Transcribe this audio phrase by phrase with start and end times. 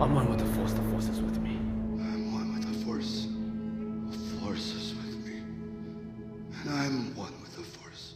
[0.00, 0.72] I'm one with the Force.
[0.72, 1.52] The Force is with me.
[1.52, 3.28] I'm one with the Force.
[4.10, 5.36] The Force is with me.
[6.60, 8.14] And I'm one with the Force.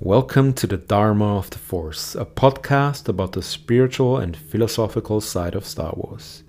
[0.00, 5.54] Welcome to the Dharma of the Force, a podcast about the spiritual and philosophical side
[5.54, 6.42] of Star Wars.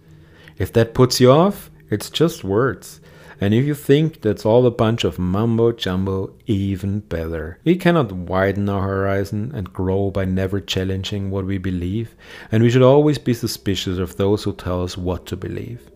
[0.58, 3.00] If that puts you off, it's just words.
[3.42, 7.58] And if you think that's all a bunch of mumbo jumbo, even better.
[7.64, 12.16] We cannot widen our horizon and grow by never challenging what we believe,
[12.52, 15.90] and we should always be suspicious of those who tell us what to believe.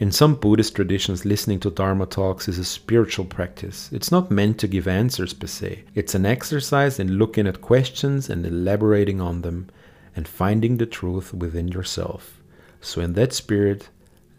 [0.00, 3.90] In some Buddhist traditions, listening to Dharma talks is a spiritual practice.
[3.92, 8.30] It's not meant to give answers per se, it's an exercise in looking at questions
[8.30, 9.68] and elaborating on them
[10.16, 12.40] and finding the truth within yourself.
[12.80, 13.90] So, in that spirit,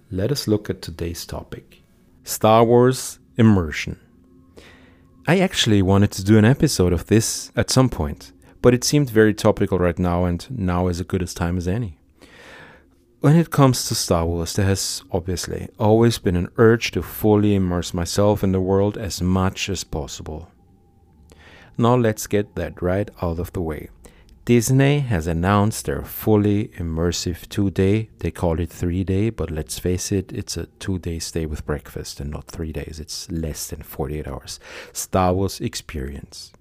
[0.09, 1.84] let us look at today's topic.
[2.27, 3.99] Star Wars Immersion.
[5.27, 8.31] I actually wanted to do an episode of this at some point,
[8.63, 11.67] but it seemed very topical right now, and now is as good a time as
[11.67, 11.99] any.
[13.20, 17.53] When it comes to Star Wars, there has obviously always been an urge to fully
[17.53, 20.49] immerse myself in the world as much as possible.
[21.77, 23.90] Now let's get that right out of the way.
[24.46, 29.79] Disney has announced their fully immersive two day, they call it three day, but let's
[29.79, 32.99] face it, it's a two day stay with breakfast and not three days.
[32.99, 34.60] It's less than 48 hours.
[34.93, 36.54] Star Wars experience.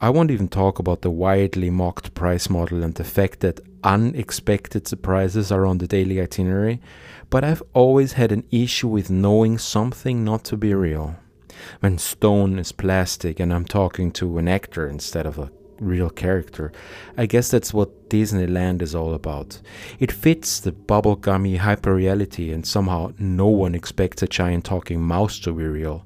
[0.00, 4.88] I won't even talk about the widely mocked price model and the fact that unexpected
[4.88, 6.80] surprises are on the daily itinerary,
[7.28, 11.16] but I've always had an issue with knowing something not to be real.
[11.80, 16.72] When stone is plastic and I'm talking to an actor instead of a real character.
[17.16, 19.60] I guess that's what Disneyland is all about.
[19.98, 25.52] It fits the bubblegummy hyperreality, and somehow no one expects a giant talking mouse to
[25.52, 26.04] be real.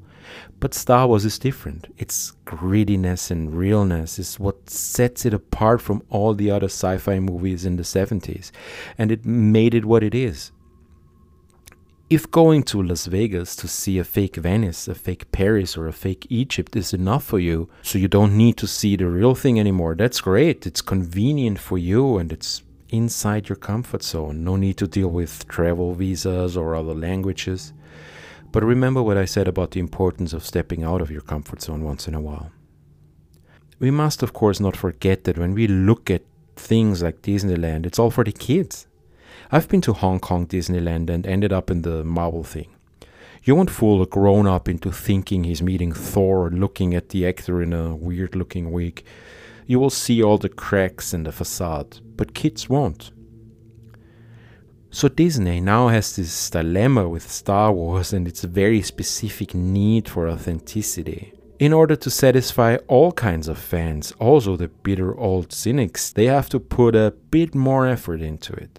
[0.60, 1.92] But Star Wars is different.
[1.98, 7.18] Its grittiness and realness is what sets it apart from all the other sci fi
[7.18, 8.52] movies in the 70s,
[8.96, 10.52] and it made it what it is.
[12.12, 15.94] If going to Las Vegas to see a fake Venice, a fake Paris, or a
[15.94, 19.58] fake Egypt is enough for you, so you don't need to see the real thing
[19.58, 20.66] anymore, that's great.
[20.66, 24.44] It's convenient for you and it's inside your comfort zone.
[24.44, 27.72] No need to deal with travel visas or other languages.
[28.50, 31.82] But remember what I said about the importance of stepping out of your comfort zone
[31.82, 32.52] once in a while.
[33.78, 36.24] We must, of course, not forget that when we look at
[36.56, 38.86] things like Disneyland, it's all for the kids.
[39.54, 42.68] I've been to Hong Kong Disneyland and ended up in the Marvel thing.
[43.44, 47.26] You won't fool a grown up into thinking he's meeting Thor or looking at the
[47.26, 49.04] actor in a weird looking wig.
[49.66, 53.10] You will see all the cracks in the facade, but kids won't.
[54.90, 60.30] So Disney now has this dilemma with Star Wars and its very specific need for
[60.30, 61.34] authenticity.
[61.58, 66.48] In order to satisfy all kinds of fans, also the bitter old cynics, they have
[66.48, 68.78] to put a bit more effort into it.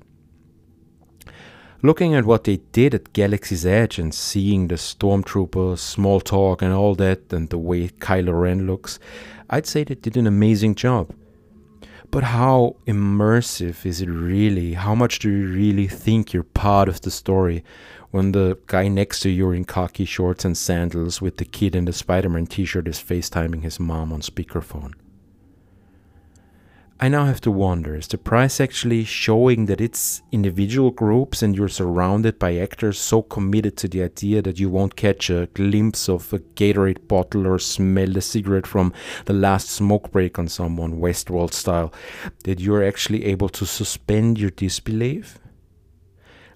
[1.86, 6.72] Looking at what they did at Galaxy's Edge and seeing the stormtroopers, small talk, and
[6.72, 9.00] all that, and the way Kylo Ren looks,
[9.50, 11.14] I'd say they did an amazing job.
[12.10, 14.76] But how immersive is it really?
[14.76, 17.66] How much do you really think you're part of the story
[18.12, 21.84] when the guy next to you in khaki shorts and sandals with the kid in
[21.84, 24.94] the Spider Man t shirt is FaceTiming his mom on speakerphone?
[27.04, 31.54] I now have to wonder is the price actually showing that it's individual groups and
[31.54, 36.08] you're surrounded by actors so committed to the idea that you won't catch a glimpse
[36.08, 38.94] of a Gatorade bottle or smell the cigarette from
[39.26, 41.94] the last smoke break on someone, Westworld style,
[42.46, 45.40] that you're actually able to suspend your disbelief?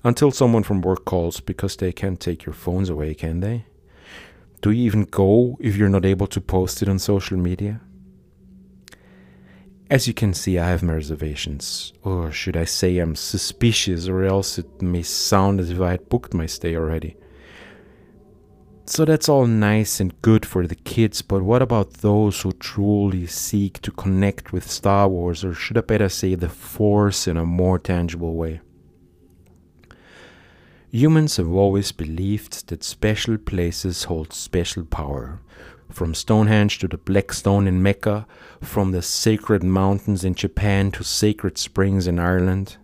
[0.05, 3.65] Until someone from work calls because they can't take your phones away, can they?
[4.61, 7.81] Do you even go if you're not able to post it on social media?
[9.89, 11.93] As you can see, I have my reservations.
[12.03, 16.09] Or should I say I'm suspicious, or else it may sound as if I had
[16.09, 17.15] booked my stay already.
[18.85, 23.27] So that's all nice and good for the kids, but what about those who truly
[23.27, 27.45] seek to connect with Star Wars, or should I better say the Force in a
[27.45, 28.61] more tangible way?
[30.91, 35.41] Humans have always believed that special places hold special power,
[35.91, 38.27] from Stonehenge to the Black Stone in Mecca,
[38.61, 42.77] from the sacred mountains in Japan to sacred springs in Ireland.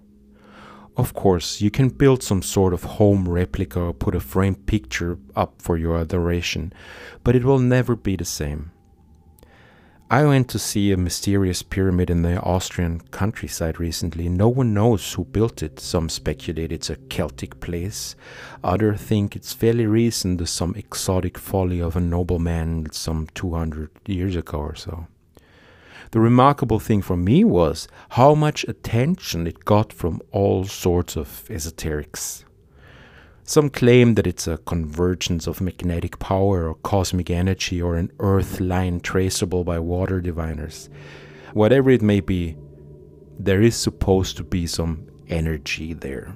[0.96, 5.18] Of course, you can build some sort of home replica or put a framed picture
[5.36, 6.72] up for your adoration,
[7.24, 8.72] but it will never be the same.
[10.14, 14.30] I went to see a mysterious pyramid in the Austrian countryside recently.
[14.30, 15.80] No one knows who built it.
[15.80, 18.16] Some speculate it's a Celtic place.
[18.64, 24.60] Others think it's fairly recent, some exotic folly of a nobleman some 200 years ago
[24.60, 25.08] or so.
[26.12, 31.44] The remarkable thing for me was how much attention it got from all sorts of
[31.50, 32.44] esoterics.
[33.46, 38.62] Some claim that it's a convergence of magnetic power or cosmic energy or an earth
[38.62, 40.90] line traceable by water diviners.
[41.52, 42.56] Whatever it may be,
[43.38, 46.34] there is supposed to be some energy there.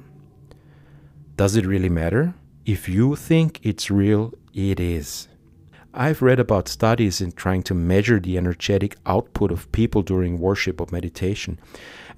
[1.38, 2.34] Does it really matter?
[2.66, 5.30] If you think it's real, it is.
[6.00, 10.80] I've read about studies in trying to measure the energetic output of people during worship
[10.80, 11.60] or meditation,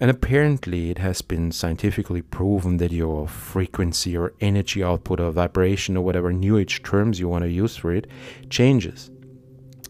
[0.02, 5.96] and apparently it has been scientifically proven that your frequency or energy output or vibration
[5.96, 8.06] or whatever new age terms you want to use for it
[8.50, 9.12] changes,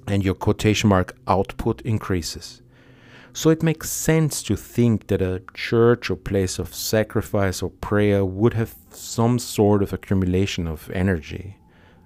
[0.06, 2.62] and your quotation mark output increases.
[3.33, 8.24] So it makes sense to think that a church or place of sacrifice or prayer
[8.24, 11.57] would have some sort of accumulation of energy.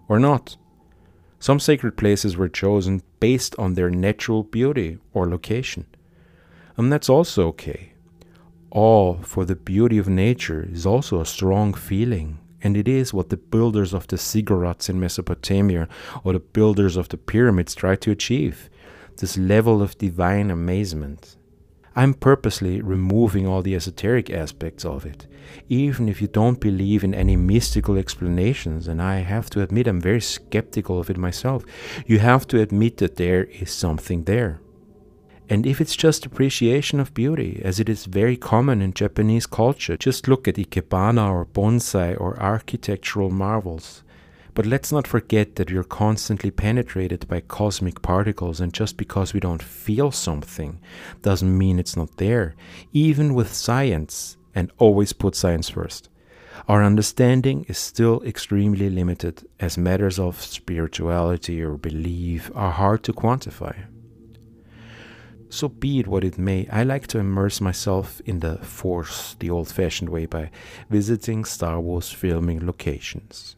[0.08, 0.56] Or not.
[1.44, 5.86] Some sacred places were chosen based on their natural beauty or location.
[6.78, 7.92] And that's also okay.
[8.72, 13.28] Awe for the beauty of nature is also a strong feeling, and it is what
[13.28, 15.90] the builders of the ziggurats in Mesopotamia
[16.24, 18.70] or the builders of the pyramids tried to achieve
[19.18, 21.36] this level of divine amazement.
[21.96, 25.28] I'm purposely removing all the esoteric aspects of it,
[25.70, 30.02] even if you don't believe in any mystical explanations, and I have to admit I'm
[30.02, 31.64] very skeptical of it myself.
[32.08, 34.60] You have to admit that there is something there.
[35.50, 39.98] And if it's just appreciation of beauty, as it is very common in Japanese culture,
[39.98, 44.04] just look at ikebana or bonsai or architectural marvels.
[44.56, 49.40] But let's not forget that we're constantly penetrated by cosmic particles, and just because we
[49.40, 50.80] don't feel something
[51.24, 52.54] doesn't mean it's not there,
[52.92, 56.10] even with science, and always put science first.
[56.68, 63.14] Our understanding is still extremely limited, as matters of spirituality or belief are hard to
[63.14, 63.76] quantify.
[65.50, 69.50] So, be it what it may, I like to immerse myself in the Force the
[69.50, 70.52] old fashioned way by
[70.90, 73.56] visiting Star Wars filming locations.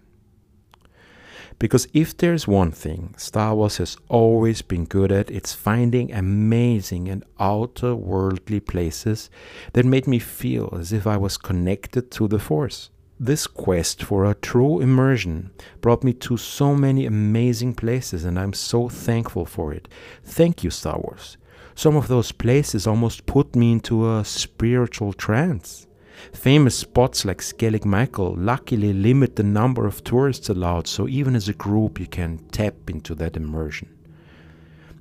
[1.58, 7.08] Because if there's one thing Star Wars has always been good at, it's finding amazing
[7.08, 9.30] and outer worldly places
[9.74, 12.90] that made me feel as if I was connected to the Force.
[13.18, 18.52] This quest for a true immersion brought me to so many amazing places, and I'm
[18.52, 19.88] so thankful for it.
[20.26, 21.38] Thank you, Star Wars.
[21.76, 25.85] Some of those places almost put me into a spiritual trance.
[26.34, 31.50] Famous spots like Skellig Michael luckily limit the number of tourists allowed, so even as
[31.50, 33.90] a group you can tap into that immersion.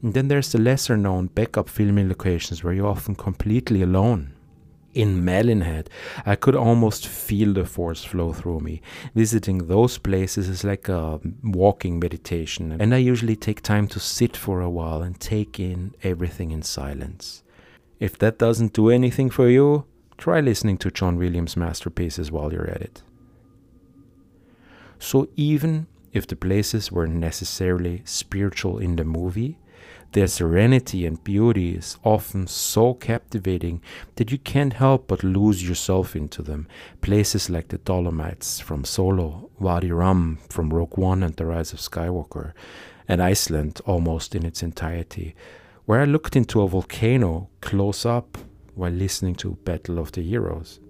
[0.02, 4.34] And then there's the lesser known backup filming locations where you're often completely alone.
[4.92, 5.90] In Malin Head,
[6.24, 8.80] I could almost feel the force flow through me.
[9.14, 14.36] Visiting those places is like a walking meditation, and I usually take time to sit
[14.36, 17.42] for a while and take in everything in silence.
[17.98, 19.84] If that doesn't do anything for you,
[20.18, 23.02] try listening to John Williams' masterpieces while you're at it.
[24.98, 29.58] So, even if the places weren't necessarily spiritual in the movie,
[30.12, 33.82] their serenity and beauty is often so captivating
[34.14, 36.68] that you can't help but lose yourself into them.
[37.00, 41.80] Places like the Dolomites from Solo, Wadi Rum from Rogue One and The Rise of
[41.80, 42.52] Skywalker,
[43.08, 45.34] and Iceland almost in its entirety,
[45.84, 48.38] where I looked into a volcano close up
[48.74, 50.80] while listening to Battle of the Heroes.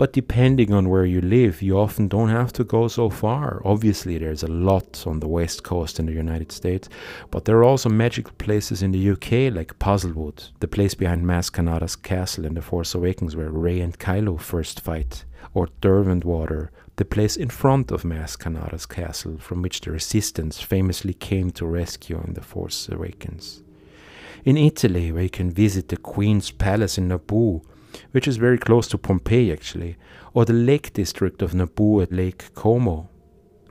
[0.00, 3.60] But depending on where you live, you often don't have to go so far.
[3.66, 6.88] Obviously, there's a lot on the west coast in the United States,
[7.30, 11.50] but there are also magical places in the UK like Puzzlewood, the place behind Maz
[11.50, 17.04] Kanata's castle in The Force Awakens where Rey and Kylo first fight, or Derwentwater, the
[17.04, 22.18] place in front of Maz Kanata's castle from which the Resistance famously came to rescue
[22.26, 23.62] in The Force Awakens.
[24.46, 27.60] In Italy, where you can visit the Queen's Palace in Naboo,
[28.12, 29.96] which is very close to Pompeii actually,
[30.34, 33.08] or the Lake District of Naboo at Lake Como,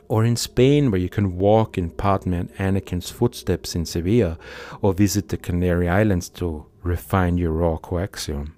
[0.08, 4.38] or in Spain where you can walk in Padme and Anakin's footsteps in Sevilla,
[4.82, 8.54] or visit the Canary Islands to refine your raw coaxium.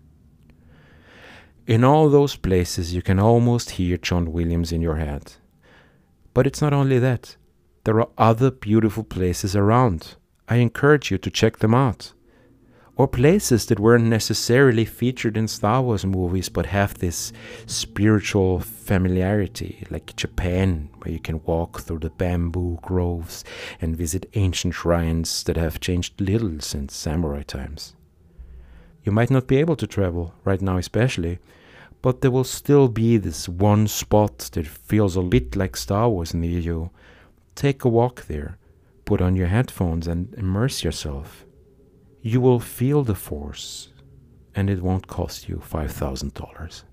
[1.68, 5.34] In all those places, you can almost hear John Williams in your head.
[6.34, 7.36] But it's not only that,
[7.84, 10.15] there are other beautiful places around.
[10.48, 12.13] I encourage you to check them out
[13.01, 17.34] or places that weren't necessarily featured in Star Wars movies but have this
[17.65, 23.43] spiritual familiarity, like Japan, where you can walk through the bamboo groves
[23.81, 27.96] and visit ancient shrines that have changed little since samurai times.
[29.03, 31.39] You might not be able to travel, right now especially,
[32.03, 36.36] but there will still be this one spot that feels a bit like Star Wars
[36.36, 36.91] near you.
[37.55, 38.60] Take a walk there,
[39.05, 41.48] put on your headphones, and immerse yourself.
[42.22, 43.90] You will feel the Force,
[44.54, 46.84] and it won't cost you $5,000.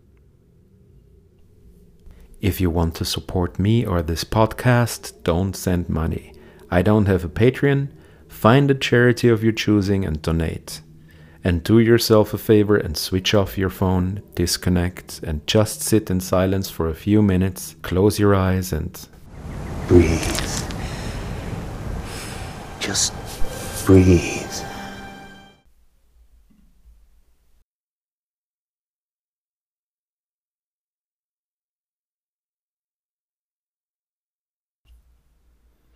[2.40, 6.32] If you want to support me or this podcast, don't send money.
[6.70, 7.88] I don't have a Patreon.
[8.28, 10.80] Find a charity of your choosing and donate.
[11.42, 16.20] And do yourself a favor and switch off your phone, disconnect, and just sit in
[16.20, 17.76] silence for a few minutes.
[17.82, 19.08] Close your eyes and
[19.88, 20.20] Breathe.
[22.78, 23.14] Just
[23.86, 24.37] breathe.